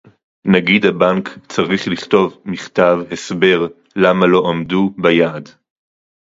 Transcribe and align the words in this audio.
נגיד 0.45 0.85
הבנק 0.85 1.29
צריך 1.47 1.87
לכתוב 1.87 2.41
מכתב 2.45 2.97
הסבר 3.11 3.67
למה 3.95 4.25
לא 4.27 4.43
עמדו 4.49 4.93
ביעד 4.97 5.49